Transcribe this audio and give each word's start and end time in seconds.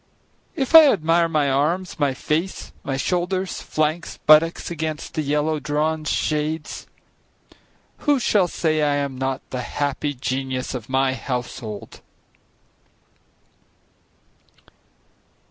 If 0.55 0.73
I 0.73 0.91
admire 0.91 1.29
my 1.29 1.47
arms, 1.51 1.99
my 1.99 2.15
face, 2.15 2.71
my 2.83 2.97
shoulders, 2.97 3.61
flanks, 3.61 4.17
buttocks 4.25 4.71
against 4.71 5.13
the 5.13 5.21
yellow 5.21 5.59
drawn 5.59 6.05
shades, 6.05 6.87
Who 7.99 8.19
shall 8.19 8.47
say 8.47 8.81
I 8.81 8.95
am 8.95 9.15
not 9.15 9.47
the 9.51 9.61
happy 9.61 10.15
genius 10.15 10.73
of 10.73 10.89
my 10.89 11.13
household? 11.13 12.01